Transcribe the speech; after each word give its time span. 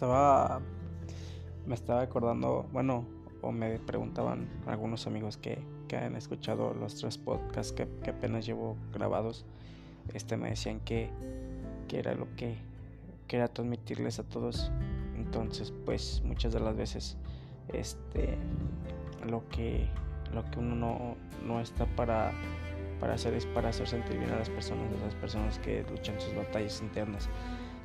estaba 0.00 0.62
me 1.66 1.74
estaba 1.74 2.00
acordando, 2.00 2.66
bueno, 2.72 3.04
o 3.42 3.52
me 3.52 3.78
preguntaban 3.78 4.48
algunos 4.66 5.06
amigos 5.06 5.36
que, 5.36 5.58
que 5.88 5.96
han 5.98 6.16
escuchado 6.16 6.72
los 6.72 6.94
tres 6.94 7.18
podcasts 7.18 7.72
que, 7.72 7.86
que, 8.02 8.08
apenas 8.08 8.46
llevo 8.46 8.78
grabados, 8.94 9.44
este 10.14 10.38
me 10.38 10.48
decían 10.48 10.80
que, 10.80 11.10
que 11.86 11.98
era 11.98 12.14
lo 12.14 12.34
que 12.34 12.56
quería 13.28 13.48
transmitirles 13.48 14.18
a 14.18 14.22
todos. 14.22 14.72
Entonces, 15.16 15.70
pues 15.84 16.22
muchas 16.24 16.54
de 16.54 16.60
las 16.60 16.74
veces 16.74 17.18
este 17.68 18.38
lo 19.26 19.46
que 19.50 19.86
lo 20.32 20.50
que 20.50 20.60
uno 20.60 20.76
no, 20.76 21.16
no 21.46 21.60
está 21.60 21.84
para 21.84 22.32
para 23.00 23.14
hacer 23.14 23.34
es 23.34 23.44
para 23.44 23.68
hacer 23.68 23.86
sentir 23.86 24.18
bien 24.18 24.30
a 24.30 24.36
las 24.36 24.48
personas, 24.48 24.86
a 25.02 25.04
las 25.04 25.14
personas 25.14 25.58
que 25.58 25.84
luchan 25.90 26.18
sus 26.18 26.34
batallas 26.34 26.80
internas. 26.80 27.28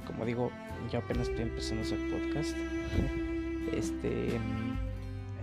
Como 0.06 0.26
digo, 0.26 0.52
yo 0.92 1.00
apenas 1.00 1.30
estoy 1.30 1.44
empezando 1.44 1.82
a 1.82 1.86
hacer 1.86 2.00
podcast. 2.10 2.56
Este 3.74 4.40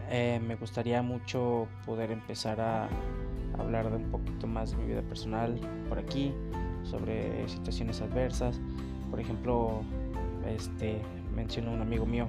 eh, 0.08 0.40
me 0.46 0.54
gustaría 0.54 1.02
mucho 1.02 1.66
poder 1.84 2.12
empezar 2.12 2.60
a 2.60 2.88
hablar 3.58 3.90
de 3.90 3.96
un 3.96 4.10
poquito 4.10 4.46
más 4.46 4.70
de 4.70 4.76
mi 4.76 4.86
vida 4.86 5.02
personal 5.02 5.58
por 5.88 5.98
aquí, 5.98 6.32
sobre 6.84 7.48
situaciones 7.48 8.00
adversas. 8.00 8.60
Por 9.10 9.20
ejemplo, 9.20 9.82
este 10.46 11.00
menciono 11.34 11.72
un 11.72 11.82
amigo 11.82 12.06
mío 12.06 12.28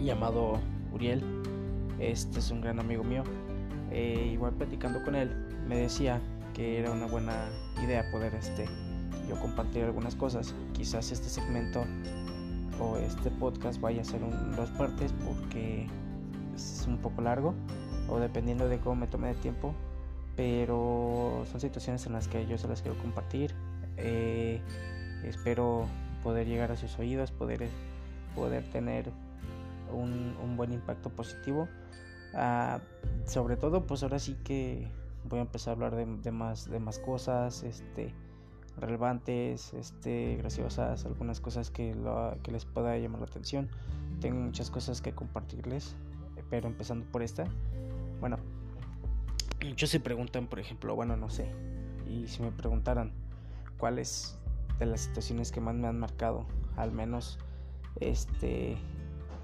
llamado 0.00 0.60
Uriel. 0.92 1.22
Este 1.98 2.38
es 2.38 2.50
un 2.50 2.60
gran 2.60 2.78
amigo 2.78 3.04
mío. 3.04 3.24
Eh, 3.90 4.30
igual 4.32 4.52
platicando 4.52 5.02
con 5.02 5.14
él, 5.14 5.30
me 5.68 5.76
decía 5.76 6.20
que 6.54 6.78
era 6.78 6.90
una 6.90 7.06
buena 7.06 7.48
idea 7.82 8.04
poder 8.10 8.34
este 8.34 8.66
compartir 9.40 9.84
algunas 9.84 10.14
cosas. 10.14 10.54
Quizás 10.72 11.12
este 11.12 11.28
segmento 11.28 11.84
o 12.80 12.96
este 12.96 13.30
podcast 13.30 13.80
vaya 13.80 14.02
a 14.02 14.04
ser 14.04 14.22
un, 14.22 14.56
dos 14.56 14.70
partes 14.70 15.12
porque 15.24 15.86
es 16.54 16.84
un 16.86 16.98
poco 16.98 17.22
largo 17.22 17.54
o 18.08 18.18
dependiendo 18.18 18.68
de 18.68 18.78
cómo 18.78 18.96
me 18.96 19.06
tome 19.06 19.28
de 19.28 19.34
tiempo. 19.34 19.74
Pero 20.36 21.44
son 21.50 21.60
situaciones 21.60 22.06
en 22.06 22.14
las 22.14 22.26
que 22.26 22.46
yo 22.46 22.56
se 22.56 22.66
las 22.66 22.80
quiero 22.80 22.96
compartir. 22.98 23.54
Eh, 23.98 24.60
espero 25.24 25.86
poder 26.22 26.46
llegar 26.46 26.72
a 26.72 26.76
sus 26.76 26.98
oídos, 26.98 27.30
poder, 27.30 27.68
poder 28.34 28.64
tener 28.70 29.12
un, 29.92 30.34
un 30.42 30.56
buen 30.56 30.72
impacto 30.72 31.10
positivo. 31.10 31.68
Uh, 32.34 32.80
sobre 33.28 33.56
todo, 33.56 33.86
pues 33.86 34.02
ahora 34.02 34.18
sí 34.18 34.36
que 34.42 34.88
voy 35.24 35.38
a 35.38 35.42
empezar 35.42 35.72
a 35.72 35.74
hablar 35.74 35.96
de, 35.96 36.06
de, 36.06 36.30
más, 36.30 36.70
de 36.70 36.78
más 36.78 36.98
cosas 36.98 37.62
este, 37.62 38.14
relevantes, 38.78 39.74
este, 39.74 40.36
graciosas, 40.36 41.04
algunas 41.04 41.40
cosas 41.40 41.70
que, 41.70 41.94
lo, 41.94 42.36
que 42.42 42.52
les 42.52 42.64
pueda 42.64 42.96
llamar 42.98 43.20
la 43.20 43.26
atención. 43.26 43.68
Tengo 44.20 44.40
muchas 44.40 44.70
cosas 44.70 45.00
que 45.00 45.12
compartirles, 45.12 45.96
pero 46.50 46.68
empezando 46.68 47.04
por 47.06 47.22
esta. 47.22 47.44
Bueno, 48.20 48.38
muchos 49.64 49.90
se 49.90 50.00
preguntan, 50.00 50.46
por 50.46 50.60
ejemplo, 50.60 50.94
bueno, 50.94 51.16
no 51.16 51.30
sé, 51.30 51.50
y 52.08 52.28
si 52.28 52.42
me 52.42 52.52
preguntaran 52.52 53.12
cuáles 53.78 54.38
de 54.78 54.86
las 54.86 55.02
situaciones 55.02 55.52
que 55.52 55.60
más 55.60 55.74
me 55.74 55.88
han 55.88 55.98
marcado, 55.98 56.46
al 56.76 56.92
menos 56.92 57.38
este 58.00 58.76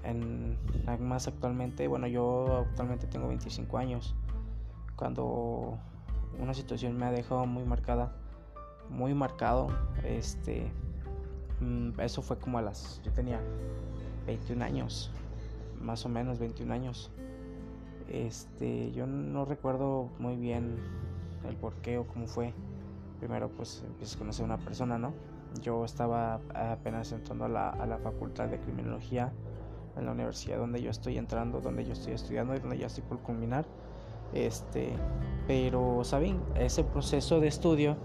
en 0.03 0.57
más 0.99 1.27
actualmente, 1.27 1.87
bueno, 1.87 2.07
yo 2.07 2.65
actualmente 2.69 3.05
tengo 3.07 3.27
25 3.27 3.77
años 3.77 4.15
cuando 4.95 5.77
una 6.39 6.53
situación 6.53 6.97
me 6.97 7.05
ha 7.05 7.11
dejado 7.11 7.45
muy 7.45 7.63
marcada, 7.63 8.15
muy 8.89 9.13
marcado, 9.13 9.67
este, 10.03 10.71
mm, 11.61 11.99
eso 11.99 12.21
fue 12.21 12.37
como 12.37 12.57
a 12.57 12.61
las, 12.61 13.01
yo 13.03 13.11
tenía 13.11 13.39
21 14.25 14.63
años, 14.63 15.11
más 15.79 16.05
o 16.05 16.09
menos 16.09 16.39
21 16.39 16.73
años. 16.73 17.11
Este, 18.07 18.91
yo 18.91 19.05
no 19.05 19.45
recuerdo 19.45 20.09
muy 20.17 20.35
bien 20.35 20.77
el 21.47 21.55
por 21.55 21.73
qué 21.75 21.97
o 21.97 22.07
cómo 22.07 22.27
fue. 22.27 22.53
Primero 23.19 23.49
pues 23.49 23.83
empiezas 23.85 24.15
a 24.15 24.19
conocer 24.19 24.43
a 24.43 24.45
una 24.45 24.57
persona, 24.57 24.97
¿no? 24.97 25.13
Yo 25.61 25.83
estaba 25.85 26.39
apenas 26.53 27.11
entrando 27.11 27.45
a 27.45 27.49
la, 27.49 27.69
a 27.69 27.85
la 27.85 27.97
facultad 27.97 28.47
de 28.47 28.59
criminología 28.59 29.31
en 29.97 30.05
la 30.05 30.11
universidad 30.11 30.57
donde 30.57 30.81
yo 30.81 30.89
estoy 30.89 31.17
entrando, 31.17 31.59
donde 31.59 31.85
yo 31.85 31.93
estoy 31.93 32.13
estudiando 32.13 32.55
y 32.55 32.59
donde 32.59 32.77
ya 32.77 32.87
estoy 32.87 33.03
por 33.03 33.19
culminar. 33.19 33.65
Este, 34.33 34.93
pero, 35.47 36.03
¿saben? 36.03 36.39
Ese 36.55 36.83
proceso 36.83 37.39
de 37.39 37.47
estudio 37.47 37.97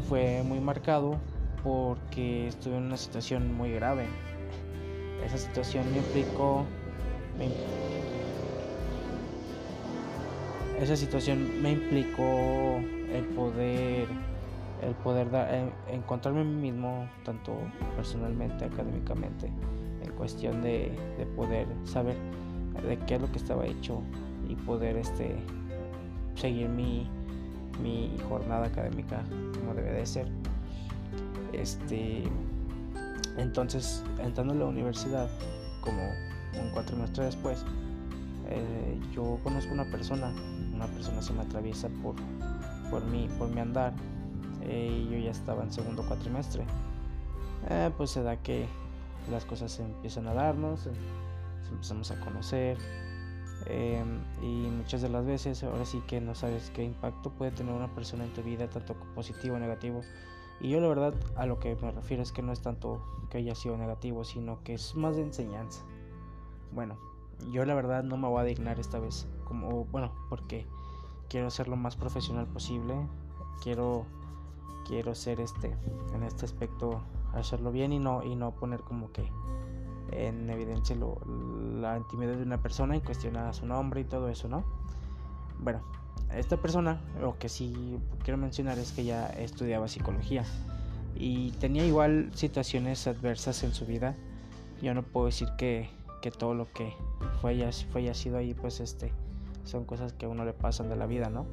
fue 0.00 0.42
muy 0.42 0.60
marcado 0.60 1.18
porque 1.62 2.48
estuve 2.48 2.76
en 2.76 2.84
una 2.84 2.96
situación 2.96 3.54
muy 3.54 3.72
grave. 3.72 4.06
Esa 5.24 5.38
situación 5.38 5.84
me 5.92 5.98
implicó. 5.98 6.64
esa 10.80 10.96
situación 10.96 11.62
me 11.62 11.72
implicó 11.72 12.80
el 13.12 13.24
poder. 13.34 14.08
El 14.82 14.94
poder 14.94 15.30
dar, 15.30 15.70
encontrarme 15.92 16.40
a 16.40 16.44
mí 16.44 16.70
mismo, 16.70 17.06
tanto 17.22 17.52
personalmente, 17.96 18.64
académicamente, 18.64 19.52
en 20.02 20.10
cuestión 20.12 20.62
de, 20.62 20.90
de 21.18 21.26
poder 21.36 21.66
saber 21.84 22.16
de 22.88 22.98
qué 23.00 23.16
es 23.16 23.20
lo 23.20 23.30
que 23.30 23.36
estaba 23.36 23.66
hecho 23.66 24.00
y 24.48 24.54
poder 24.54 24.96
este 24.96 25.36
seguir 26.34 26.68
mi, 26.70 27.10
mi 27.82 28.16
jornada 28.28 28.66
académica 28.66 29.22
como 29.58 29.74
debe 29.74 29.92
de 29.92 30.06
ser. 30.06 30.26
Este 31.52 32.24
entonces 33.36 34.02
entrando 34.18 34.52
a 34.54 34.56
la 34.56 34.64
universidad 34.66 35.28
como 35.80 36.02
un 36.60 36.70
cuatrimestre 36.72 37.24
después 37.24 37.64
eh, 38.48 38.98
yo 39.14 39.38
conozco 39.44 39.72
una 39.72 39.84
persona 39.84 40.32
una 40.74 40.86
persona 40.86 41.22
se 41.22 41.32
me 41.32 41.42
atraviesa 41.42 41.88
por 42.02 42.16
por 42.90 43.04
mi 43.04 43.28
por 43.38 43.48
mi 43.48 43.60
andar 43.60 43.92
eh, 44.62 45.06
y 45.06 45.12
yo 45.12 45.18
ya 45.18 45.30
estaba 45.30 45.62
en 45.62 45.72
segundo 45.72 46.04
cuatrimestre 46.06 46.64
eh, 47.68 47.90
pues 47.96 48.10
se 48.10 48.22
da 48.22 48.36
que 48.36 48.66
las 49.30 49.44
cosas 49.44 49.78
empiezan 49.78 50.26
a 50.26 50.34
darnos 50.34 50.88
empezamos 51.70 52.10
a 52.10 52.18
conocer 52.20 52.78
Em, 53.66 54.20
y 54.42 54.68
muchas 54.70 55.02
de 55.02 55.08
las 55.08 55.26
veces 55.26 55.62
ahora 55.62 55.84
sí 55.84 56.02
que 56.06 56.20
no 56.20 56.34
sabes 56.34 56.70
qué 56.70 56.82
impacto 56.82 57.30
puede 57.30 57.50
tener 57.50 57.74
una 57.74 57.94
persona 57.94 58.24
en 58.24 58.32
tu 58.32 58.42
vida, 58.42 58.68
tanto 58.68 58.94
positivo 59.14 59.56
o 59.56 59.58
negativo. 59.58 60.00
Y 60.60 60.70
yo 60.70 60.80
la 60.80 60.88
verdad 60.88 61.14
a 61.36 61.46
lo 61.46 61.58
que 61.58 61.76
me 61.76 61.90
refiero 61.90 62.22
es 62.22 62.32
que 62.32 62.42
no 62.42 62.52
es 62.52 62.60
tanto 62.60 63.02
que 63.30 63.38
haya 63.38 63.54
sido 63.54 63.76
negativo, 63.76 64.24
sino 64.24 64.62
que 64.62 64.74
es 64.74 64.94
más 64.94 65.16
de 65.16 65.22
enseñanza. 65.22 65.82
Bueno, 66.72 66.98
yo 67.52 67.64
la 67.64 67.74
verdad 67.74 68.02
no 68.02 68.16
me 68.16 68.28
voy 68.28 68.40
a 68.40 68.44
dignar 68.44 68.78
esta 68.78 68.98
vez, 68.98 69.26
como 69.44 69.84
bueno, 69.86 70.12
porque 70.28 70.66
quiero 71.28 71.50
ser 71.50 71.68
lo 71.68 71.76
más 71.76 71.96
profesional 71.96 72.46
posible, 72.46 72.94
quiero 73.62 74.06
quiero 74.86 75.14
ser 75.14 75.40
este 75.40 75.76
en 76.14 76.22
este 76.22 76.44
aspecto 76.44 77.00
hacerlo 77.32 77.70
bien 77.70 77.92
y 77.92 77.98
no 77.98 78.24
y 78.24 78.34
no 78.34 78.52
poner 78.52 78.80
como 78.80 79.12
que 79.12 79.30
en 80.12 80.50
evidencia 80.50 80.96
la 81.80 81.96
intimidad 81.96 82.34
de 82.34 82.42
una 82.42 82.60
persona 82.60 82.96
y 82.96 83.00
cuestionar 83.00 83.54
su 83.54 83.66
nombre 83.66 84.00
y 84.00 84.04
todo 84.04 84.28
eso, 84.28 84.48
¿no? 84.48 84.64
Bueno, 85.58 85.80
esta 86.34 86.56
persona, 86.56 87.00
lo 87.20 87.38
que 87.38 87.48
sí 87.48 87.98
quiero 88.24 88.38
mencionar 88.38 88.78
es 88.78 88.92
que 88.92 89.04
ya 89.04 89.26
estudiaba 89.26 89.88
psicología 89.88 90.44
y 91.14 91.50
tenía 91.52 91.84
igual 91.84 92.30
situaciones 92.34 93.06
adversas 93.06 93.62
en 93.62 93.74
su 93.74 93.86
vida. 93.86 94.14
Yo 94.80 94.94
no 94.94 95.02
puedo 95.02 95.26
decir 95.26 95.48
que, 95.58 95.90
que 96.22 96.30
todo 96.30 96.54
lo 96.54 96.72
que 96.72 96.94
fue 97.40 97.50
haya, 97.50 97.70
fue 97.92 98.02
haya 98.02 98.14
sido 98.14 98.38
ahí, 98.38 98.54
pues 98.54 98.80
este, 98.80 99.12
son 99.64 99.84
cosas 99.84 100.12
que 100.12 100.26
a 100.26 100.28
uno 100.28 100.44
le 100.44 100.52
pasan 100.52 100.88
de 100.88 100.96
la 100.96 101.06
vida, 101.06 101.28
¿no? 101.30 101.46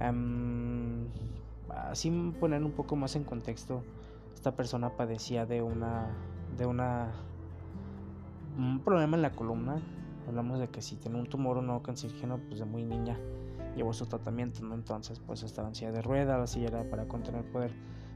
Um, 0.00 1.06
así 1.68 2.10
poner 2.40 2.62
un 2.62 2.72
poco 2.72 2.96
más 2.96 3.16
en 3.16 3.24
contexto, 3.24 3.82
esta 4.34 4.56
persona 4.56 4.90
padecía 4.96 5.46
de 5.46 5.62
una, 5.62 6.08
de 6.58 6.66
una 6.66 7.12
un 8.56 8.80
problema 8.80 9.16
en 9.16 9.22
la 9.22 9.30
columna. 9.30 9.76
Hablamos 10.28 10.58
de 10.58 10.68
que 10.68 10.80
si 10.80 10.96
tiene 10.96 11.18
un 11.18 11.26
tumor 11.26 11.58
o 11.58 11.62
no 11.62 11.82
cancerígeno, 11.82 12.38
pues 12.38 12.58
de 12.58 12.64
muy 12.64 12.84
niña 12.84 13.18
llevó 13.76 13.92
su 13.92 14.06
tratamiento, 14.06 14.62
¿no? 14.62 14.74
Entonces, 14.74 15.20
pues 15.20 15.42
estaba 15.42 15.68
en 15.68 15.74
silla 15.74 15.92
de 15.92 16.02
ruedas, 16.02 16.38
la 16.38 16.46
silla 16.46 16.68
era 16.68 16.84
para 16.88 17.06
contener 17.06 17.44
poder 17.44 17.72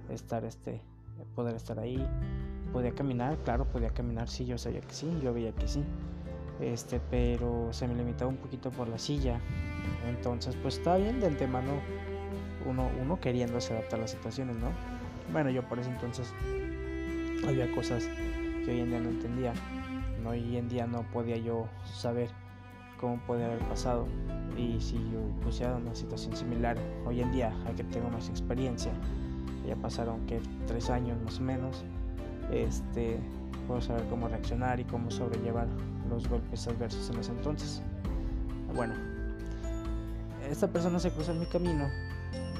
estar 0.09 0.45
este 0.45 0.81
poder 1.35 1.57
estar 1.57 1.79
ahí. 1.79 2.05
Podía 2.73 2.95
caminar, 2.95 3.39
claro, 3.39 3.65
podía 3.65 3.91
caminar, 3.91 4.29
sí, 4.29 4.45
yo 4.45 4.59
sabía 4.59 4.81
que 4.81 4.93
sí, 4.93 5.11
yo 5.23 5.33
veía 5.33 5.53
que 5.53 5.67
sí. 5.67 5.83
Este, 6.61 7.01
pero 7.11 7.69
se 7.73 7.87
me 7.87 7.95
limitaba 7.95 8.31
un 8.31 8.37
poquito 8.37 8.71
por 8.71 8.89
la 8.89 8.99
silla. 8.99 9.41
Entonces, 10.07 10.57
pues 10.57 10.79
está 10.79 10.97
bien 10.97 11.21
de 11.21 11.27
antemano 11.27 11.73
uno, 12.67 12.91
uno 13.01 13.21
queriéndose 13.21 13.73
adaptar 13.73 13.99
a 13.99 14.03
las 14.03 14.11
situaciones, 14.11 14.57
¿no? 14.57 14.69
Bueno, 15.33 15.51
yo 15.51 15.63
por 15.69 15.79
ese 15.79 15.91
entonces 15.91 16.33
había 17.47 17.71
cosas 17.73 18.09
que 18.65 18.71
hoy 18.71 18.81
en 18.81 18.91
día 18.91 19.01
no 19.01 19.11
entendía 19.11 19.53
Hoy 20.29 20.59
en 20.59 20.69
día 20.69 20.87
no 20.87 21.05
podía 21.11 21.39
yo 21.39 21.67
saber 21.85 22.29
cómo 23.01 23.19
puede 23.27 23.47
haber 23.47 23.61
pasado 23.61 24.07
y 24.59 24.79
si 24.79 24.97
yo 25.11 25.21
pusiera 25.43 25.77
una 25.77 25.95
situación 25.95 26.37
similar 26.37 26.77
hoy 27.07 27.23
en 27.23 27.33
día, 27.33 27.57
a 27.67 27.73
que 27.73 27.83
tengo 27.85 28.11
más 28.11 28.29
experiencia, 28.29 28.93
ya 29.67 29.75
pasaron 29.77 30.27
que 30.27 30.39
tres 30.67 30.91
años 30.91 31.17
más 31.25 31.39
o 31.39 31.43
menos, 31.43 31.83
este, 32.53 33.19
puedo 33.67 33.81
saber 33.81 34.05
cómo 34.11 34.29
reaccionar 34.29 34.81
y 34.81 34.85
cómo 34.85 35.11
sobrellevar 35.11 35.67
los 36.11 36.29
golpes 36.29 36.69
adversos 36.69 37.09
en 37.09 37.21
ese 37.21 37.33
entonces. 37.33 37.83
Bueno, 38.75 38.93
esta 40.51 40.69
persona 40.69 40.99
se 40.99 41.11
cruzó 41.11 41.33
en 41.33 41.41
mi 41.41 41.47
camino 41.47 41.87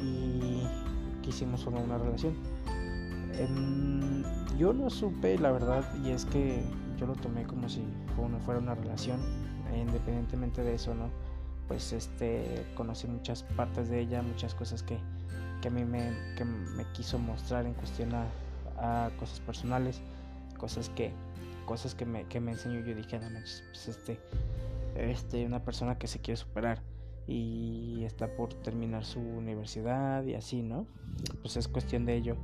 y 0.03 0.63
quisimos 1.21 1.65
formar 1.65 1.83
una 1.83 1.99
relación. 1.99 2.33
Em, 3.35 4.23
yo 4.57 4.73
no 4.73 4.89
supe 4.89 5.39
la 5.39 5.53
verdad 5.53 5.85
y 6.03 6.11
es 6.11 6.25
que 6.25 6.65
yo 6.99 7.07
lo 7.07 7.15
tomé 7.15 7.45
como 7.45 7.69
si 7.69 7.83
fuera 8.45 8.61
una 8.61 8.75
relación, 8.75 9.21
independientemente 9.75 10.63
de 10.63 10.75
eso, 10.75 10.95
¿no? 10.95 11.11
Pues 11.69 11.93
este, 11.93 12.67
conocí 12.75 13.07
muchas 13.07 13.43
partes 13.43 13.89
de 13.89 14.01
ella, 14.01 14.23
muchas 14.23 14.55
cosas 14.55 14.83
que, 14.83 14.99
que 15.61 15.69
a 15.69 15.71
mí 15.71 15.85
me, 15.85 16.13
que 16.37 16.45
me 16.45 16.85
quiso 16.93 17.19
mostrar 17.19 17.67
en 17.67 17.75
cuestión 17.75 18.11
a, 18.15 19.11
cosas 19.19 19.41
personales, 19.41 20.01
cosas 20.57 20.89
que, 20.91 21.13
cosas 21.67 21.95
que 21.95 22.07
me, 22.07 22.25
que 22.25 22.41
me 22.41 22.53
enseñó. 22.53 22.81
Yo 22.81 22.95
dije, 22.95 23.19
no 23.19 23.27
pues 23.29 23.89
este, 23.89 24.21
este, 24.97 25.45
una 25.45 25.65
persona 25.65 25.99
que 25.99 26.07
se 26.07 26.21
quiere 26.21 26.37
superar 26.37 26.83
y 27.27 28.05
está 28.05 28.29
por 28.29 28.55
terminar 28.55 29.05
su 29.05 29.21
universidad 29.21 30.25
y 30.25 30.35
así, 30.35 30.63
¿no? 30.63 30.87
Pues 31.43 31.57
es 31.57 31.69
cuestión 31.69 32.07
de 32.07 32.17
ello 32.17 32.37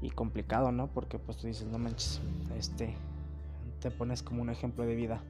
y 0.00 0.10
complicado, 0.10 0.72
¿no? 0.72 0.86
Porque 0.86 1.18
pues 1.18 1.36
tú 1.36 1.46
dices, 1.46 1.66
no 1.66 1.78
manches, 1.78 2.20
este, 2.56 2.94
te 3.80 3.90
pones 3.90 4.22
como 4.22 4.42
un 4.42 4.50
ejemplo 4.50 4.84
de 4.84 4.94
vida, 4.94 5.22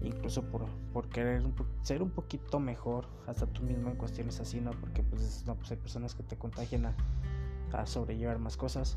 incluso 0.00 0.42
por, 0.42 0.66
por 0.92 1.08
querer 1.08 1.42
ser 1.82 2.02
un 2.02 2.10
poquito 2.10 2.60
mejor, 2.60 3.06
hasta 3.26 3.46
tú 3.46 3.62
mismo 3.62 3.90
en 3.90 3.96
cuestiones 3.96 4.40
así, 4.40 4.60
¿no? 4.60 4.70
Porque 4.72 5.02
pues, 5.02 5.44
no, 5.46 5.54
pues 5.54 5.70
hay 5.70 5.76
personas 5.76 6.14
que 6.14 6.22
te 6.22 6.36
contagian 6.36 6.86
a, 7.72 7.86
sobrellevar 7.86 8.38
más 8.38 8.56
cosas 8.56 8.96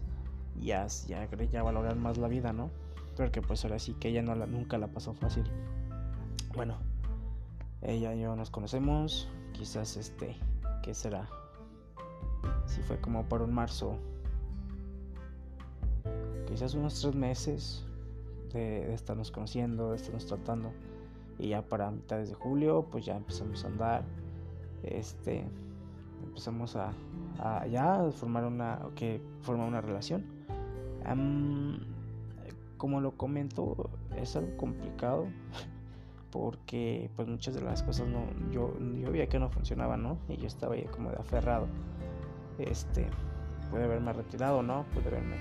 y 0.59 0.71
a, 0.71 0.87
ya, 0.87 1.27
ya 1.29 1.63
valorar 1.63 1.95
más 1.95 2.17
la 2.17 2.27
vida, 2.27 2.53
¿no? 2.53 2.69
Porque 3.17 3.41
pues 3.41 3.63
ahora 3.65 3.79
sí 3.79 3.93
que 3.93 4.09
ella 4.09 4.21
no 4.21 4.35
nunca 4.47 4.77
la 4.77 4.87
pasó 4.87 5.13
fácil. 5.13 5.43
Bueno, 6.55 6.77
ella 7.81 8.13
y 8.13 8.21
yo 8.21 8.35
nos 8.35 8.49
conocemos, 8.49 9.29
quizás 9.53 9.97
este, 9.97 10.37
¿qué 10.83 10.93
será? 10.93 11.27
Si 12.65 12.81
fue 12.81 12.99
como 12.99 13.27
por 13.27 13.41
un 13.41 13.53
marzo, 13.53 13.97
quizás 16.47 16.73
unos 16.73 16.99
tres 16.99 17.15
meses 17.15 17.85
de, 18.53 18.93
estarnos 18.93 19.31
conociendo, 19.31 19.91
de 19.91 19.97
estarnos 19.97 20.25
tratando. 20.25 20.71
Y 21.39 21.49
ya 21.49 21.61
para 21.61 21.91
mitades 21.91 22.29
de 22.29 22.35
julio, 22.35 22.87
pues 22.91 23.05
ya 23.05 23.15
empezamos 23.17 23.63
a 23.63 23.67
andar. 23.67 24.03
Este, 24.83 25.45
empezamos 26.23 26.75
a, 26.75 26.93
ya 27.67 28.09
formar 28.11 28.45
una, 28.45 28.79
que 28.95 29.21
formar 29.41 29.67
una 29.67 29.81
relación. 29.81 30.23
como 32.77 33.01
lo 33.01 33.11
comento, 33.11 33.89
es 34.15 34.35
algo 34.35 34.57
complicado 34.57 35.27
porque 36.31 37.09
pues 37.15 37.27
muchas 37.27 37.53
de 37.53 37.61
las 37.61 37.83
cosas 37.83 38.07
no 38.07 38.23
yo 38.51 38.73
yo 38.99 39.11
veía 39.11 39.27
que 39.27 39.37
no 39.37 39.49
funcionaban 39.49 40.01
no 40.01 40.17
y 40.29 40.37
yo 40.37 40.47
estaba 40.47 40.75
ahí 40.75 40.85
como 40.85 41.11
de 41.11 41.17
aferrado 41.17 41.67
este 42.57 43.07
puede 43.69 43.83
haberme 43.83 44.13
retirado 44.13 44.63
no 44.63 44.85
puede 44.93 45.09
haberme 45.09 45.35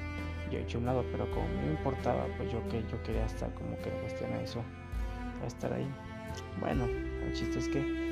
yo 0.50 0.58
hecho 0.58 0.79
un 0.79 0.87
lado 0.87 1.05
pero 1.12 1.31
como 1.31 1.47
me 1.49 1.70
importaba 1.70 2.26
pues 2.37 2.52
yo 2.52 2.67
que 2.69 2.82
yo 2.91 3.02
quería 3.02 3.26
estar 3.26 3.52
como 3.55 3.76
que 3.79 3.91
en 3.94 4.00
cuestión 4.00 4.32
a 4.32 4.43
eso 4.43 4.62
a 5.43 5.47
estar 5.47 5.73
ahí. 5.73 5.88
Bueno 6.61 6.85
el 6.85 7.32
chiste 7.32 7.58
es 7.58 7.69
que 7.69 8.11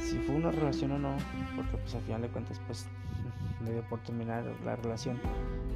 si 0.00 0.18
fue 0.18 0.34
una 0.34 0.50
relación 0.50 0.92
o 0.92 0.98
no 0.98 1.16
porque 1.56 1.76
pues 1.76 1.94
al 1.94 2.02
final 2.02 2.22
de 2.22 2.28
cuentas 2.28 2.60
pues 2.66 2.86
le 3.64 3.72
dio 3.72 3.82
por 3.88 4.00
terminar 4.00 4.44
la 4.64 4.76
relación. 4.76 5.20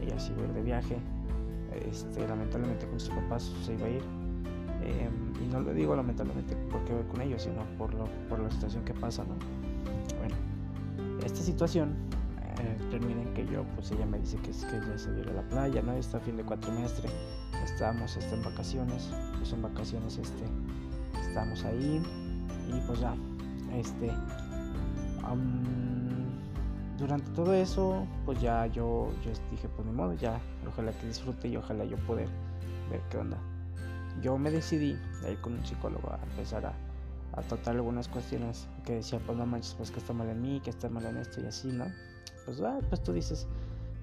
Ella 0.02 0.18
se 0.18 0.32
iba 0.32 0.42
a 0.42 0.44
ir 0.46 0.52
de 0.52 0.62
viaje 0.62 0.96
este 1.90 2.26
lamentablemente 2.26 2.86
con 2.86 3.00
sus 3.00 3.10
papás 3.10 3.52
se 3.64 3.74
iba 3.74 3.86
a 3.86 3.90
ir. 3.90 4.02
Em, 4.82 5.32
y 5.42 5.46
no 5.50 5.60
lo 5.60 5.72
digo 5.72 5.96
lamentablemente 5.96 6.56
porque 6.70 6.92
voy 6.92 7.04
con 7.04 7.20
ellos, 7.22 7.42
sino 7.42 7.64
por, 7.78 7.94
lo, 7.94 8.06
por 8.28 8.38
la 8.38 8.50
situación 8.50 8.84
que 8.84 8.92
pasa, 8.92 9.24
¿no? 9.24 9.34
Bueno, 10.18 10.34
esta 11.24 11.40
situación 11.40 11.94
eh, 12.60 12.76
termina 12.90 13.22
en 13.22 13.34
que 13.34 13.46
yo, 13.46 13.64
pues 13.74 13.90
ella 13.90 14.06
me 14.06 14.18
dice 14.18 14.36
que, 14.38 14.50
que 14.50 14.86
ya 14.86 14.98
se 14.98 15.12
viene 15.12 15.30
a 15.30 15.34
la 15.34 15.48
playa, 15.48 15.82
¿no? 15.82 15.92
Está 15.92 16.18
a 16.18 16.20
fin 16.20 16.36
de 16.36 16.44
cuatrimestre, 16.44 17.08
estábamos 17.64 18.16
este, 18.16 18.34
en 18.34 18.42
vacaciones, 18.42 19.10
pues 19.38 19.52
en 19.52 19.62
vacaciones 19.62 20.18
este, 20.18 20.44
estábamos 21.20 21.64
ahí 21.64 22.02
y 22.68 22.86
pues 22.86 23.00
ya, 23.00 23.14
este, 23.72 24.10
durante 26.98 27.30
todo 27.32 27.52
eso, 27.54 28.06
pues 28.24 28.40
ya 28.40 28.66
yo, 28.66 29.10
yo 29.24 29.30
dije, 29.50 29.68
pues 29.68 29.86
ni 29.86 29.92
modo, 29.92 30.14
ya, 30.14 30.40
ojalá 30.66 30.92
que 30.92 31.06
disfrute 31.06 31.48
y 31.48 31.56
ojalá 31.56 31.84
yo 31.84 31.96
poder 32.06 32.28
ver 32.90 33.00
qué 33.10 33.18
onda 33.18 33.38
yo 34.22 34.38
me 34.38 34.50
decidí 34.50 34.98
a 35.24 35.30
ir 35.30 35.40
con 35.40 35.54
un 35.54 35.64
psicólogo 35.64 36.10
a 36.10 36.18
empezar 36.30 36.66
a, 36.66 36.74
a 37.32 37.42
tratar 37.42 37.74
algunas 37.76 38.08
cuestiones 38.08 38.66
que 38.84 38.96
decía, 38.96 39.20
pues 39.24 39.36
no 39.36 39.46
manches, 39.46 39.74
pues 39.74 39.90
que 39.90 39.98
está 39.98 40.12
mal 40.12 40.28
en 40.28 40.40
mí, 40.40 40.60
que 40.60 40.70
está 40.70 40.88
mal 40.88 41.04
en 41.06 41.16
esto 41.16 41.40
y 41.40 41.46
así, 41.46 41.68
¿no? 41.68 41.86
Pues, 42.44 42.60
ah, 42.60 42.78
pues 42.88 43.02
tú 43.02 43.12
dices, 43.12 43.46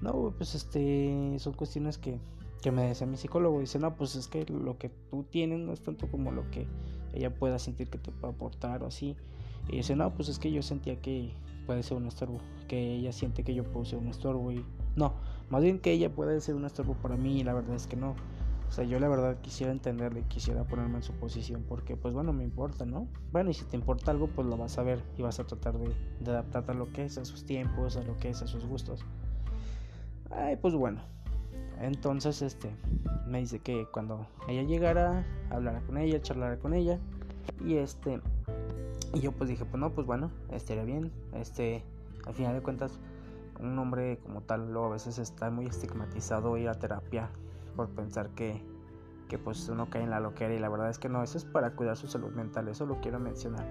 no, 0.00 0.32
pues 0.36 0.54
este, 0.54 1.36
son 1.38 1.52
cuestiones 1.54 1.98
que, 1.98 2.18
que 2.60 2.70
me 2.70 2.82
decía 2.82 3.06
mi 3.06 3.16
psicólogo. 3.16 3.60
Dice, 3.60 3.78
no, 3.78 3.94
pues 3.96 4.16
es 4.16 4.28
que 4.28 4.44
lo 4.46 4.78
que 4.78 4.90
tú 5.10 5.24
tienes 5.24 5.60
no 5.60 5.72
es 5.72 5.80
tanto 5.80 6.10
como 6.10 6.32
lo 6.32 6.50
que 6.50 6.66
ella 7.12 7.34
pueda 7.34 7.58
sentir 7.58 7.88
que 7.88 7.98
te 7.98 8.10
puede 8.10 8.34
aportar 8.34 8.82
o 8.82 8.86
así. 8.86 9.16
Y 9.68 9.76
dice, 9.76 9.94
no, 9.96 10.12
pues 10.14 10.28
es 10.28 10.38
que 10.38 10.50
yo 10.50 10.62
sentía 10.62 11.00
que 11.00 11.32
puede 11.66 11.82
ser 11.82 11.96
un 11.96 12.06
estorbo, 12.06 12.40
que 12.68 12.94
ella 12.94 13.12
siente 13.12 13.44
que 13.44 13.54
yo 13.54 13.64
puedo 13.64 13.84
ser 13.84 13.98
un 13.98 14.08
estorbo 14.08 14.50
y 14.50 14.64
no, 14.96 15.14
más 15.48 15.62
bien 15.62 15.78
que 15.78 15.92
ella 15.92 16.10
puede 16.10 16.40
ser 16.40 16.54
un 16.54 16.64
estorbo 16.64 16.94
para 16.94 17.16
mí 17.16 17.40
y 17.40 17.44
la 17.44 17.54
verdad 17.54 17.76
es 17.76 17.86
que 17.86 17.96
no. 17.96 18.14
O 18.72 18.74
sea, 18.74 18.84
yo 18.84 18.98
la 18.98 19.06
verdad 19.06 19.38
quisiera 19.42 19.70
entenderle, 19.70 20.22
quisiera 20.28 20.64
ponerme 20.64 20.96
en 20.96 21.02
su 21.02 21.12
posición 21.12 21.62
porque 21.68 21.94
pues 21.94 22.14
bueno, 22.14 22.32
me 22.32 22.42
importa, 22.42 22.86
¿no? 22.86 23.06
Bueno, 23.30 23.50
y 23.50 23.52
si 23.52 23.66
te 23.66 23.76
importa 23.76 24.12
algo, 24.12 24.28
pues 24.28 24.46
lo 24.46 24.56
vas 24.56 24.78
a 24.78 24.82
ver 24.82 25.04
y 25.18 25.20
vas 25.20 25.38
a 25.38 25.44
tratar 25.44 25.76
de, 25.76 25.94
de 26.20 26.30
adaptarte 26.30 26.72
a 26.72 26.74
lo 26.74 26.90
que 26.90 27.04
es, 27.04 27.18
a 27.18 27.26
sus 27.26 27.44
tiempos, 27.44 27.98
a 27.98 28.02
lo 28.02 28.16
que 28.16 28.30
es, 28.30 28.40
a 28.40 28.46
sus 28.46 28.64
gustos. 28.64 29.04
Ay, 30.30 30.56
pues 30.56 30.72
bueno. 30.74 31.02
Entonces, 31.82 32.40
este, 32.40 32.74
me 33.26 33.40
dice 33.40 33.58
que 33.58 33.86
cuando 33.92 34.26
ella 34.48 34.62
llegara, 34.62 35.26
hablara 35.50 35.82
con 35.82 35.98
ella, 35.98 36.22
charlara 36.22 36.56
con 36.58 36.72
ella. 36.72 36.98
Y 37.62 37.76
este, 37.76 38.22
y 39.12 39.20
yo 39.20 39.32
pues 39.32 39.50
dije, 39.50 39.66
pues 39.66 39.78
no, 39.78 39.90
pues 39.90 40.06
bueno, 40.06 40.30
estaría 40.50 40.84
bien. 40.84 41.12
Este, 41.34 41.84
al 42.26 42.32
final 42.32 42.54
de 42.54 42.62
cuentas, 42.62 42.98
un 43.60 43.78
hombre 43.78 44.18
como 44.22 44.40
tal, 44.40 44.72
luego 44.72 44.86
a 44.86 44.92
veces 44.92 45.18
está 45.18 45.50
muy 45.50 45.66
estigmatizado 45.66 46.56
ir 46.56 46.70
a 46.70 46.74
terapia 46.74 47.28
por 47.72 47.90
pensar 47.90 48.30
que, 48.30 48.64
que 49.28 49.38
pues 49.38 49.68
uno 49.68 49.90
cae 49.90 50.02
en 50.02 50.10
la 50.10 50.20
loquera 50.20 50.54
y 50.54 50.58
la 50.58 50.68
verdad 50.68 50.90
es 50.90 50.98
que 50.98 51.08
no, 51.08 51.22
eso 51.22 51.38
es 51.38 51.44
para 51.44 51.72
cuidar 51.72 51.96
su 51.96 52.06
salud 52.06 52.32
mental, 52.32 52.68
eso 52.68 52.86
lo 52.86 53.00
quiero 53.00 53.18
mencionar. 53.18 53.66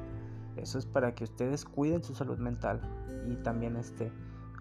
Eso 0.58 0.78
es 0.78 0.86
para 0.86 1.16
que 1.16 1.24
ustedes 1.24 1.66
cuiden 1.66 2.04
su 2.04 2.14
salud 2.14 2.38
mental 2.38 2.82
y 3.30 3.36
también 3.36 3.78
este 3.78 4.12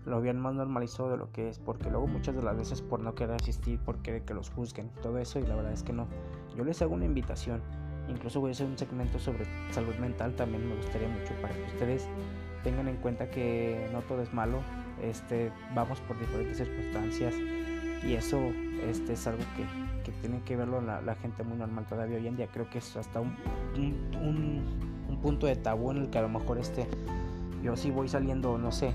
lo 0.06 0.20
vean 0.20 0.40
más 0.40 0.54
normalizado 0.54 1.11
de 1.11 1.16
lo 1.16 1.30
que 1.30 1.49
es, 1.49 1.59
porque 1.59 1.90
luego 1.90 2.06
muchas 2.06 2.35
de 2.35 2.42
las 2.42 2.56
veces 2.56 2.80
por 2.80 3.00
no 3.00 3.14
querer 3.14 3.37
asistir, 3.37 3.78
por 3.80 3.99
querer 3.99 4.25
que 4.25 4.35
los 4.35 4.50
juzguen, 4.50 4.90
todo 5.02 5.18
eso 5.18 5.38
y 5.38 5.47
la 5.47 5.56
verdad 5.56 5.73
es 5.73 5.82
que 5.82 5.92
no. 5.92 6.06
Yo 6.56 6.64
les 6.64 6.80
hago 6.80 6.94
una 6.94 7.04
invitación, 7.04 7.61
incluso 8.09 8.40
voy 8.40 8.50
a 8.50 8.52
hacer 8.52 8.66
un 8.66 8.78
segmento 8.78 9.18
sobre 9.18 9.44
salud 9.73 9.94
mental, 9.97 10.35
también 10.37 10.66
me 10.68 10.76
gustaría 10.76 11.09
mucho 11.09 11.35
para 11.42 11.54
que 11.54 11.64
ustedes 11.64 12.09
tengan 12.64 12.88
en 12.88 12.97
cuenta 12.97 13.30
que 13.30 13.88
no 13.92 14.00
todo 14.02 14.23
es 14.23 14.32
malo, 14.32 14.61
este 15.02 15.52
vamos 15.75 16.00
por 16.00 16.18
diferentes 16.18 16.59
circunstancias 16.59 17.35
y 18.02 18.14
eso 18.14 18.38
este 18.88 19.14
es 19.14 19.26
algo 19.26 19.42
que, 19.56 19.64
que 20.04 20.12
tiene 20.20 20.42
que 20.42 20.56
verlo 20.56 20.80
la, 20.80 21.14
gente 21.16 21.42
muy 21.42 21.58
normal 21.58 21.87
todavía 21.87 22.18
hoy 22.18 22.26
en 22.26 22.37
día. 22.37 22.49
Creo 22.52 22.68
que 22.70 22.78
es 22.78 22.96
hasta 22.96 23.20
un, 23.20 23.37
un, 23.76 24.62
un, 25.08 25.20
punto 25.20 25.46
de 25.46 25.56
tabú 25.56 25.90
en 25.90 25.99
el 25.99 26.10
que 26.10 26.18
a 26.18 26.22
lo 26.22 26.28
mejor 26.28 26.58
este 26.58 26.87
yo 27.62 27.76
sí 27.76 27.90
voy 27.90 28.08
saliendo 28.08 28.56
no 28.56 28.72
sé 28.72 28.94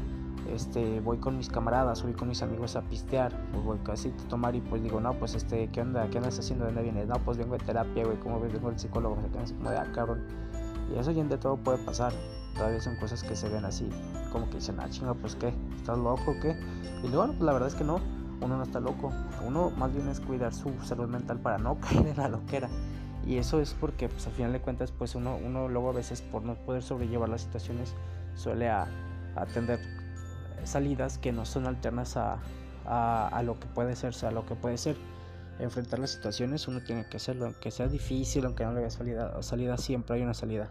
este 0.52 1.00
voy 1.02 1.18
con 1.18 1.38
mis 1.38 1.50
camaradas 1.50 2.02
voy 2.02 2.14
con 2.14 2.30
mis 2.30 2.42
amigos 2.42 2.76
a 2.76 2.82
pistear 2.82 3.32
voy 3.64 3.78
casi 3.84 4.10
a 4.10 4.28
tomar 4.28 4.56
y 4.56 4.62
pues 4.62 4.82
digo 4.82 5.00
no 5.00 5.14
pues 5.14 5.36
este 5.36 5.68
qué 5.68 5.82
onda 5.82 6.08
qué 6.10 6.18
andas 6.18 6.40
haciendo 6.40 6.66
de 6.66 6.72
dónde 6.72 6.84
vienes 6.84 7.08
no 7.08 7.16
pues 7.20 7.38
vengo 7.38 7.58
de 7.58 7.64
terapia 7.64 8.06
güey 8.06 8.18
como 8.18 8.40
ves 8.40 8.54
vengo 8.54 8.70
del 8.70 8.80
psicólogo 8.80 9.22
se 9.22 9.28
quedan 9.30 9.58
como 9.58 9.70
de 9.70 9.78
ah 9.78 9.88
cabrón 9.94 10.24
y 10.94 10.98
eso 10.98 11.10
hoy 11.10 11.20
en 11.20 11.28
día 11.28 11.40
todo 11.40 11.58
puede 11.58 11.78
pasar. 11.80 12.14
Todavía 12.56 12.80
son 12.80 12.96
cosas 12.98 13.22
que 13.24 13.36
se 13.36 13.50
ven 13.50 13.66
así 13.66 13.90
como 14.32 14.50
que 14.50 14.56
dicen 14.56 14.80
ah 14.80 14.90
chinga 14.90 15.14
pues 15.14 15.36
qué 15.36 15.54
estás 15.76 15.98
loco 15.98 16.36
qué 16.42 16.56
y 17.04 17.08
luego 17.10 17.28
pues 17.28 17.42
la 17.42 17.52
verdad 17.52 17.68
es 17.68 17.76
que 17.76 17.84
no 17.84 18.00
uno 18.46 18.58
no 18.58 18.64
está 18.64 18.80
loco, 18.80 19.12
uno 19.46 19.72
más 19.72 19.94
bien 19.94 20.08
es 20.08 20.20
cuidar 20.20 20.54
su 20.54 20.72
salud 20.84 21.08
mental 21.08 21.40
para 21.40 21.58
no 21.58 21.80
caer 21.82 22.08
en 22.08 22.18
la 22.18 22.30
loquera. 22.30 22.70
Y 23.26 23.38
eso 23.38 23.60
es 23.60 23.74
porque 23.74 24.08
pues 24.08 24.28
al 24.28 24.34
final 24.34 24.54
de 24.54 24.62
cuentas 24.62 24.92
pues 24.92 25.16
uno, 25.16 25.36
uno 25.36 25.68
luego 25.68 25.90
a 25.90 25.94
veces 25.94 26.22
por 26.22 26.44
no 26.44 26.54
poder 26.56 26.84
sobrellevar 26.84 27.28
las 27.28 27.42
situaciones 27.42 27.96
suele 28.36 28.70
a, 28.70 28.88
atender 29.36 29.80
salidas 30.64 31.18
que 31.18 31.32
no 31.34 31.46
son 31.46 31.66
alternas 31.66 32.16
a, 32.16 32.38
a, 32.86 33.42
lo 33.44 33.60
que 33.60 33.66
puede 33.68 33.96
ser, 33.96 34.14
a 34.26 34.32
lo 34.32 34.46
que 34.46 34.56
puede 34.56 34.78
ser. 34.78 34.96
Enfrentar 35.60 36.00
las 36.00 36.12
situaciones 36.12 36.68
uno 36.68 36.82
tiene 36.82 37.06
que 37.08 37.18
hacerlo, 37.18 37.46
aunque 37.46 37.72
sea 37.72 37.88
difícil, 37.88 38.46
aunque 38.46 38.64
no 38.64 38.74
le 38.74 38.82
haya 38.82 38.90
salida, 38.90 39.42
salida 39.42 39.78
siempre 39.78 40.18
hay 40.18 40.22
una 40.22 40.34
salida. 40.34 40.70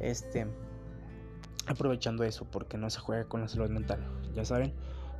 Este, 0.00 0.46
aprovechando 1.66 2.24
eso 2.24 2.46
porque 2.50 2.78
no 2.78 2.88
se 2.90 3.00
juega 3.00 3.24
con 3.24 3.40
la 3.40 3.48
salud 3.48 3.68
mental, 3.68 4.00
ya 4.34 4.44
saben 4.44 4.72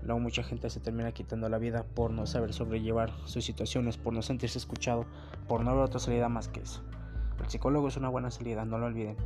luego 0.03 0.21
mucha 0.21 0.43
gente 0.43 0.71
se 0.71 0.81
termina 0.81 1.13
quitando 1.13 1.49
la 1.49 1.59
vida 1.59 1.85
por 1.95 2.11
no 2.11 2.27
saber 2.27 2.53
sobrellevar 2.53 3.13
sus 3.25 3.45
situaciones, 3.45 3.97
por 3.97 4.13
no 4.13 4.23
sentirse 4.23 4.59
escuchado, 4.59 5.07
por 5.49 5.65
no 5.65 5.75
ver 5.75 5.85
otra 5.85 6.01
salida 6.01 6.29
más 6.29 6.49
que 6.49 6.61
eso. 6.61 6.83
El 7.41 7.49
psicólogo 7.49 7.89
es 7.89 7.97
una 7.97 8.09
buena 8.09 8.31
salida, 8.31 8.65
no 8.65 8.79
lo 8.79 8.87
olviden. 8.87 9.17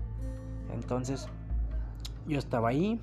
Entonces, 0.73 1.29
yo 2.27 2.39
estaba 2.39 2.69
ahí, 2.69 3.01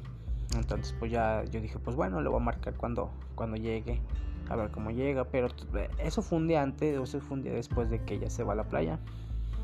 entonces 0.55 0.95
pues 0.99 1.11
ya 1.11 1.43
yo 1.45 1.61
dije, 1.61 1.79
pues 1.79 1.95
bueno, 1.95 2.21
le 2.21 2.29
voy 2.29 2.39
a 2.39 2.43
marcar 2.43 2.73
cuando, 2.75 3.11
cuando 3.35 3.57
llegue, 3.57 4.01
a 4.49 4.55
ver 4.55 4.71
cómo 4.71 4.91
llega, 4.91 5.25
pero 5.25 5.49
eso 5.97 6.21
fue 6.21 6.37
un 6.37 6.47
día 6.47 6.61
antes, 6.61 6.97
o 6.97 7.03
eso 7.03 7.19
fue 7.19 7.37
un 7.37 7.43
día 7.43 7.53
después 7.53 7.89
de 7.89 8.03
que 8.03 8.15
ella 8.15 8.29
se 8.29 8.43
va 8.43 8.53
a 8.53 8.55
la 8.55 8.63
playa. 8.63 8.99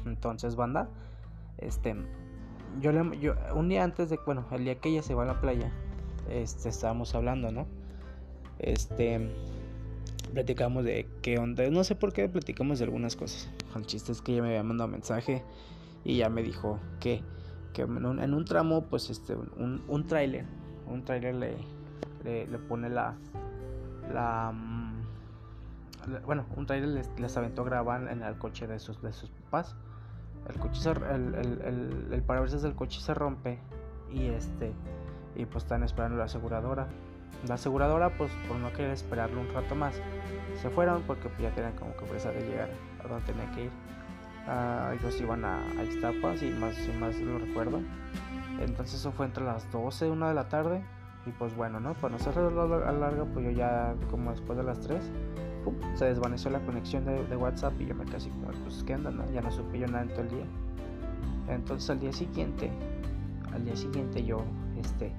Entonces, 0.05 0.55
banda, 0.55 0.89
este, 1.57 1.95
yo, 2.81 2.91
le, 2.91 3.19
yo 3.19 3.35
un 3.55 3.69
día 3.69 3.83
antes 3.83 4.09
de, 4.09 4.19
bueno, 4.25 4.45
el 4.51 4.65
día 4.65 4.75
que 4.75 4.89
ella 4.89 5.01
se 5.01 5.13
va 5.13 5.23
a 5.23 5.27
la 5.27 5.39
playa, 5.39 5.71
este, 6.29 6.69
estábamos 6.69 7.15
hablando, 7.15 7.51
¿no? 7.51 7.65
Este, 8.59 9.29
platicamos 10.33 10.83
de 10.83 11.07
qué 11.21 11.37
onda, 11.37 11.69
no 11.69 11.83
sé 11.83 11.95
por 11.95 12.11
qué 12.13 12.27
platicamos 12.27 12.79
de 12.79 12.85
algunas 12.85 13.15
cosas. 13.15 13.49
El 13.75 13.85
chiste 13.85 14.11
es 14.11 14.21
que 14.21 14.33
ella 14.33 14.41
me 14.41 14.49
había 14.49 14.63
mandado 14.63 14.89
mensaje 14.89 15.43
y 16.03 16.17
ya 16.17 16.29
me 16.29 16.43
dijo 16.43 16.79
que, 16.99 17.23
que 17.73 17.83
en, 17.83 18.05
un, 18.05 18.45
tramo, 18.45 18.83
pues, 18.85 19.09
este, 19.09 19.35
un, 19.35 19.83
un 19.87 20.07
tráiler, 20.07 20.45
un 20.87 21.03
tráiler 21.03 21.35
le, 21.35 21.57
le, 22.23 22.57
pone 22.59 22.89
la, 22.89 23.15
la, 24.11 24.51
mm, 24.51 25.03
bueno, 26.25 26.45
un 26.55 26.65
tráiler 26.65 26.89
les, 26.89 27.09
les, 27.19 27.37
aventó 27.37 27.63
grabar 27.63 28.07
en 28.09 28.21
el 28.21 28.37
coche 28.37 28.67
de 28.67 28.79
sus, 28.79 29.01
de 29.01 29.13
sus 29.13 29.29
papás. 29.29 29.75
El 30.49 30.59
coche 30.59 30.89
el, 30.91 31.35
el, 31.35 32.07
el, 32.11 32.23
parabrisas 32.23 32.61
del 32.63 32.75
coche 32.75 32.99
se 32.99 33.13
rompe 33.13 33.59
y 34.11 34.25
este 34.25 34.73
y 35.35 35.45
pues 35.45 35.63
están 35.63 35.83
esperando 35.83 36.17
la 36.17 36.25
aseguradora 36.25 36.89
la 37.47 37.55
aseguradora 37.55 38.09
pues 38.17 38.31
por 38.47 38.57
no 38.57 38.71
querer 38.73 38.91
esperarlo 38.91 39.41
un 39.41 39.53
rato 39.53 39.75
más. 39.75 39.95
Se 40.61 40.69
fueron 40.69 41.03
porque 41.03 41.29
pues, 41.29 41.41
ya 41.41 41.51
tenían 41.51 41.73
como 41.73 41.95
que 41.95 42.05
presa 42.05 42.31
de 42.31 42.41
llegar 42.41 42.69
a 43.03 43.07
donde 43.07 43.25
tenían 43.25 43.51
que 43.53 43.65
ir. 43.65 43.71
Uh, 44.45 44.93
ellos 44.93 45.21
iban 45.21 45.45
a, 45.45 45.59
a 45.79 45.83
Iztapas 45.83 46.43
y 46.43 46.49
más, 46.51 46.75
y 46.87 46.91
más 46.99 47.19
lo 47.19 47.39
recuerdo. 47.39 47.79
Entonces 48.59 48.99
eso 48.99 49.11
fue 49.11 49.25
entre 49.25 49.43
las 49.43 49.71
12 49.71 50.09
una 50.09 50.29
de 50.29 50.35
la 50.35 50.49
tarde. 50.49 50.83
Y 51.25 51.31
pues 51.31 51.55
bueno 51.55 51.79
no 51.79 51.93
para 51.93 52.17
no 52.17 52.19
ser 52.19 52.37
a 52.37 52.91
larga 52.91 53.23
pues 53.23 53.45
yo 53.45 53.51
ya 53.51 53.95
como 54.11 54.31
después 54.31 54.57
de 54.57 54.63
las 54.65 54.81
3 54.81 55.01
se 55.95 56.05
desvaneció 56.05 56.51
la 56.51 56.59
conexión 56.59 57.05
de, 57.05 57.35
WhatsApp 57.35 57.73
y 57.79 57.85
yo 57.87 57.95
me 57.95 58.03
así 58.15 58.29
como, 58.29 58.47
pues 58.63 58.83
qué 58.83 58.95
onda, 58.95 59.11
ya 59.31 59.41
no 59.41 59.51
supe 59.51 59.79
yo 59.79 59.87
nada 59.87 60.03
en 60.03 60.09
todo 60.09 60.21
el 60.21 60.29
día. 60.29 60.45
Entonces 61.49 61.89
al 61.89 61.99
día 61.99 62.11
siguiente, 62.11 62.71
al 63.53 63.65
día 63.65 63.75
siguiente 63.75 64.23
yo, 64.23 64.43
este, 64.77 65.11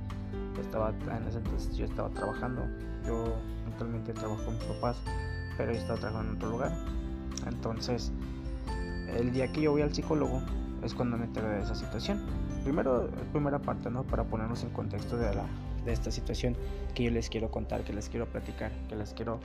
estaba, 0.61 0.90
en 0.90 1.26
ese 1.28 1.38
entonces 1.38 1.76
yo 1.76 1.84
estaba 1.84 2.08
trabajando, 2.11 2.62
yo 3.06 3.34
actualmente 3.68 4.12
trabajo 4.12 4.44
con 4.44 4.54
mis 4.54 4.64
papás, 4.64 4.96
pero 5.56 5.73
yo 5.73 5.78
estaba 5.78 5.99
trabajando 5.99 6.32
en 6.32 6.37
otro 6.37 6.50
lugar. 6.50 6.73
Entonces, 7.46 8.12
el 9.16 9.32
día 9.32 9.52
que 9.52 9.62
yo 9.62 9.73
voy 9.73 9.82
al 9.82 9.94
psicólogo 9.94 10.40
es 10.82 10.94
cuando 10.94 11.16
me 11.16 11.25
enteré 11.25 11.49
de 11.49 11.62
esa 11.62 11.75
situación. 11.75 12.23
Primero, 12.62 13.08
primera 13.32 13.58
parte, 13.58 13.90
¿no? 13.90 14.04
Para 14.04 14.25
ponernos 14.25 14.62
en 14.62 14.70
contexto 14.70 15.16
de 15.16 15.34
la, 15.34 15.44
de 15.84 15.92
esta 15.92 16.11
situación 16.11 16.56
que 16.94 17.04
yo 17.04 17.11
les 17.11 17.28
quiero 17.28 17.50
contar, 17.50 17.84
que 17.84 17.92
les 17.92 18.08
quiero 18.08 18.26
platicar, 18.26 18.73
que 18.88 18.96
les 18.96 19.12
quiero 19.12 19.40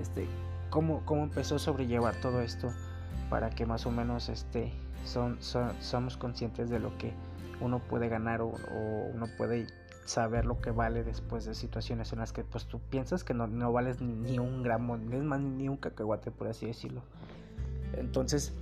este, 0.00 0.26
cómo, 0.70 1.02
cómo 1.04 1.24
empezó 1.24 1.56
a 1.56 1.58
sobrellevar 1.58 2.14
todo 2.20 2.40
esto 2.40 2.72
para 3.30 3.50
que 3.50 3.66
más 3.66 3.86
o 3.86 3.90
menos 3.90 4.28
este, 4.28 4.72
son, 5.04 5.38
somos 5.40 6.16
conscientes 6.16 6.70
de 6.70 6.78
lo 6.78 6.96
que 6.98 7.12
uno 7.60 7.78
puede 7.78 8.08
ganar 8.08 8.42
o, 8.42 8.52
uno 9.14 9.26
puede 9.38 9.66
saber 10.06 10.46
lo 10.46 10.60
que 10.60 10.70
vale 10.70 11.04
después 11.04 11.44
de 11.44 11.54
situaciones 11.54 12.12
en 12.12 12.20
las 12.20 12.32
que 12.32 12.44
pues 12.44 12.64
tú 12.64 12.80
piensas 12.80 13.24
que 13.24 13.34
no, 13.34 13.46
no 13.46 13.72
vales 13.72 14.00
ni, 14.00 14.38
un 14.38 14.62
gramo, 14.62 14.96
es 14.96 15.22
más 15.22 15.40
ni 15.40 15.68
un 15.68 15.76
cacahuate 15.76 16.30
por 16.30 16.48
así 16.48 16.66
decirlo. 16.66 17.02
Entonces 17.96 18.54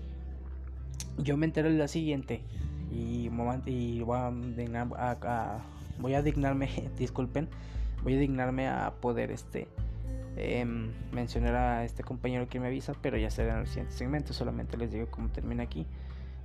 yo 1.19 1.37
me 1.37 1.47
entero 1.47 1.69
de 1.69 1.77
la 1.77 1.89
siguiente 1.89 2.43
y, 2.91 3.29
y 3.67 4.03
voy, 4.03 4.17
a, 4.17 4.31
voy 5.99 6.15
a 6.15 6.23
dignarme, 6.23 6.91
disculpen, 6.99 7.49
voy 8.03 8.15
a 8.15 8.19
dignarme 8.19 8.69
a 8.69 8.95
poder 9.01 9.31
este 9.31 9.69
eh, 10.37 10.65
mencionar 11.13 11.55
a 11.55 11.85
este 11.85 12.03
compañero 12.03 12.49
que 12.49 12.59
me 12.59 12.67
avisa, 12.67 12.93
pero 13.01 13.17
ya 13.17 13.31
será 13.31 13.55
en 13.55 13.61
el 13.61 13.67
siguiente 13.67 13.93
segmento. 13.93 14.33
Solamente 14.33 14.77
les 14.77 14.91
digo 14.93 15.07
cómo 15.11 15.29
termina 15.29 15.63
aquí. 15.63 15.87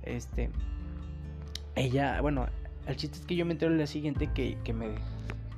Este, 0.02 0.50
ella, 1.74 2.20
bueno, 2.20 2.46
el 2.90 2.96
chiste 2.96 3.18
es 3.18 3.24
que 3.24 3.36
yo 3.36 3.46
me 3.46 3.52
entero 3.52 3.70
el 3.70 3.78
día 3.78 3.86
siguiente 3.86 4.32
que, 4.32 4.58
que, 4.64 4.72
me, 4.72 4.94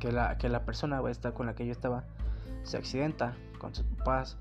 que, 0.00 0.12
la, 0.12 0.36
que 0.38 0.48
la 0.48 0.64
persona 0.64 1.02
esta 1.10 1.32
con 1.32 1.46
la 1.46 1.54
que 1.54 1.66
yo 1.66 1.72
estaba 1.72 2.04
se 2.62 2.76
accidenta 2.76 3.34
con 3.58 3.74
sus 3.74 3.84
papás. 3.98 4.36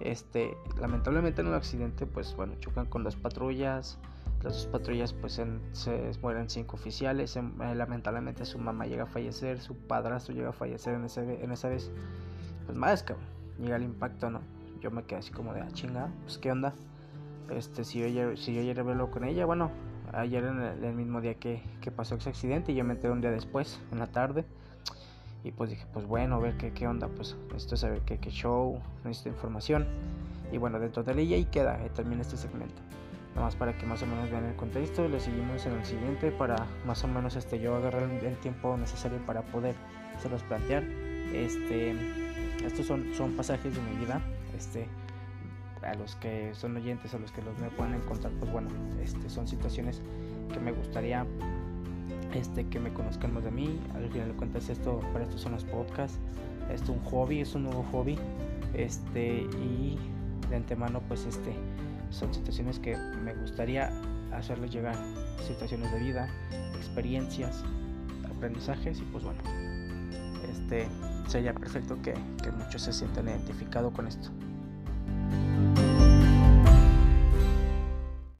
Este, 0.00 0.56
lamentablemente 0.80 1.42
en 1.42 1.48
el 1.48 1.54
accidente, 1.54 2.06
pues 2.06 2.34
bueno, 2.34 2.54
chocan 2.58 2.86
con 2.86 3.04
dos 3.04 3.16
patrullas. 3.16 3.98
Las 4.42 4.54
dos 4.54 4.66
patrullas, 4.66 5.12
pues 5.12 5.34
se 5.72 6.12
mueren 6.22 6.48
cinco 6.48 6.76
oficiales. 6.76 7.36
Eh, 7.36 7.42
lamentablemente 7.74 8.46
su 8.46 8.58
mamá 8.58 8.86
llega 8.86 9.02
a 9.02 9.06
fallecer, 9.06 9.60
su 9.60 9.76
padrastro 9.76 10.34
llega 10.34 10.48
a 10.48 10.52
fallecer 10.52 10.94
en, 10.94 11.04
ese, 11.04 11.44
en 11.44 11.52
esa 11.52 11.68
vez 11.68 11.90
pues 12.64 12.76
más, 12.76 13.02
cabrón. 13.02 13.26
Llega 13.58 13.76
el 13.76 13.82
impacto, 13.82 14.30
¿no? 14.30 14.40
Yo 14.80 14.90
me 14.90 15.04
quedé 15.04 15.18
así 15.18 15.30
como 15.30 15.52
de, 15.52 15.60
ah, 15.60 15.68
chinga, 15.72 16.08
pues 16.22 16.38
qué 16.38 16.50
onda. 16.50 16.72
Este, 17.50 17.84
si 17.84 17.98
yo 17.98 18.36
si 18.36 18.54
yo 18.54 18.80
hablé 18.80 19.10
con 19.10 19.24
ella, 19.24 19.44
bueno, 19.44 19.70
ayer 20.12 20.44
en 20.44 20.60
el, 20.60 20.94
mismo 20.94 21.20
día 21.20 21.34
que, 21.34 21.62
que, 21.80 21.90
pasó 21.90 22.14
ese 22.14 22.28
accidente 22.28 22.72
y 22.72 22.74
yo 22.74 22.84
me 22.84 22.94
enteré 22.94 23.12
un 23.12 23.20
día 23.20 23.30
después, 23.30 23.80
en 23.92 23.98
la 23.98 24.06
tarde. 24.06 24.44
Y 25.42 25.52
pues 25.52 25.70
dije, 25.70 25.86
pues 25.92 26.06
bueno, 26.06 26.36
a 26.36 26.38
ver 26.38 26.56
qué, 26.56 26.72
qué 26.72 26.86
onda, 26.86 27.08
pues 27.08 27.36
necesito 27.48 27.76
saber 27.76 28.00
qué, 28.02 28.18
qué 28.18 28.30
show, 28.30 28.80
necesito 29.04 29.30
información. 29.30 29.86
Y 30.52 30.58
bueno, 30.58 30.78
dentro 30.78 31.02
de 31.02 31.20
ella 31.20 31.36
y 31.36 31.44
queda, 31.44 31.82
eh, 31.84 31.90
termina 31.94 32.22
este 32.22 32.36
segmento. 32.36 32.82
Nada 33.34 33.46
más 33.46 33.56
para 33.56 33.76
que 33.78 33.86
más 33.86 34.02
o 34.02 34.06
menos 34.06 34.30
vean 34.30 34.44
el 34.44 34.56
contexto 34.56 35.06
le 35.08 35.20
seguimos 35.20 35.64
en 35.64 35.74
el 35.74 35.84
siguiente 35.84 36.32
para 36.32 36.66
más 36.84 37.04
o 37.04 37.08
menos 37.08 37.36
este, 37.36 37.60
yo 37.60 37.76
agarrar 37.76 38.02
el, 38.02 38.36
tiempo 38.38 38.76
necesario 38.76 39.18
para 39.24 39.42
poder 39.42 39.76
se 40.20 40.28
los 40.28 40.42
plantear. 40.42 40.82
Este, 41.32 41.94
estos 42.64 42.86
son, 42.86 43.14
son 43.14 43.32
pasajes 43.36 43.74
de 43.74 43.80
mi 43.82 44.04
vida. 44.04 44.20
Este, 44.56 44.88
a 45.82 45.94
los 45.94 46.16
que 46.16 46.54
son 46.54 46.76
oyentes, 46.76 47.14
a 47.14 47.18
los 47.18 47.32
que 47.32 47.42
los 47.42 47.58
me 47.58 47.70
pueden 47.70 47.94
encontrar, 47.94 48.32
pues 48.38 48.50
bueno, 48.52 48.68
este, 49.02 49.30
son 49.30 49.48
situaciones 49.48 50.00
que 50.52 50.60
me 50.60 50.72
gustaría 50.72 51.26
este, 52.34 52.66
que 52.66 52.78
me 52.78 52.92
conozcan 52.92 53.34
más 53.34 53.44
de 53.44 53.50
mí. 53.50 53.80
Al 53.94 54.08
final 54.10 54.28
de 54.28 54.34
cuentas, 54.34 54.68
esto, 54.68 55.00
para 55.12 55.24
esto 55.24 55.38
son 55.38 55.52
los 55.52 55.64
podcasts. 55.64 56.18
Esto 56.72 56.92
es 56.92 56.98
un 56.98 57.04
hobby, 57.04 57.40
es 57.40 57.54
un 57.54 57.64
nuevo 57.64 57.84
hobby. 57.90 58.18
Este, 58.74 59.48
y 59.62 59.98
de 60.48 60.56
antemano, 60.56 61.00
pues 61.08 61.26
este, 61.26 61.54
son 62.10 62.32
situaciones 62.32 62.78
que 62.78 62.96
me 62.96 63.34
gustaría 63.34 63.90
hacerles 64.32 64.70
llegar. 64.72 64.96
Situaciones 65.46 65.92
de 65.92 65.98
vida, 65.98 66.28
experiencias, 66.76 67.64
aprendizajes 68.34 69.00
y 69.00 69.02
pues 69.02 69.24
bueno, 69.24 69.40
este 70.50 70.86
sería 71.26 71.54
perfecto 71.54 72.00
que, 72.02 72.14
muchos 72.56 72.82
se 72.82 72.92
sientan 72.92 73.28
identificados 73.28 73.92
con 73.92 74.06
esto. 74.06 74.30